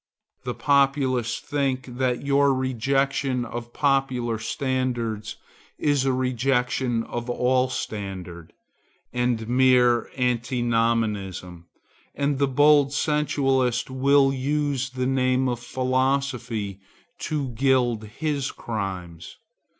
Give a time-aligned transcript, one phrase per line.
[0.45, 5.35] The populace think that your rejection of popular standards
[5.77, 8.51] is a rejection of all standard,
[9.13, 11.67] and mere antinomianism;
[12.15, 16.79] and the bold sensualist will use the name of philosophy
[17.19, 19.37] to gild his crimes.